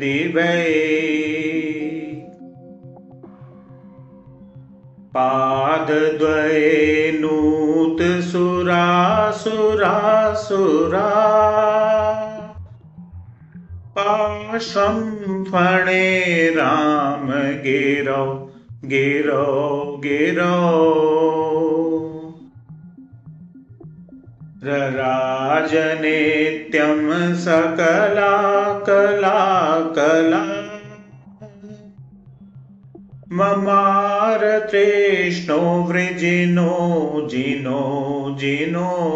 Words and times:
दिवै 0.00 0.56
पादद्वये 5.17 6.70
नूतसुरासुरासुरा 7.20 8.25
पाशं 14.06 15.45
फणे 15.45 16.51
राम 16.51 17.33
गिरौ 17.35 18.49
गिरौ 18.85 20.01
गिरौ। 20.05 20.85
रराजनेत्यं 24.65 27.35
सकला 27.35 28.79
कला 28.79 29.81
कला। 29.81 30.71
ममारतृष्णो 33.33 35.83
वृजिनो 35.83 37.29
जिनो 37.31 38.37
जिनो 38.39 39.15